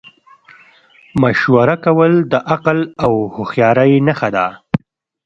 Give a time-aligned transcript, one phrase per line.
[1.21, 4.47] مشوره کول د عقل او هوښیارۍ نښه ده.